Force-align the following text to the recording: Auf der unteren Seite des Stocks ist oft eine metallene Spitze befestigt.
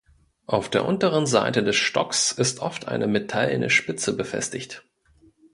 Auf 0.47 0.67
der 0.67 0.85
unteren 0.87 1.27
Seite 1.27 1.61
des 1.63 1.75
Stocks 1.75 2.31
ist 2.31 2.61
oft 2.61 2.87
eine 2.87 3.05
metallene 3.05 3.69
Spitze 3.69 4.17
befestigt. 4.17 4.83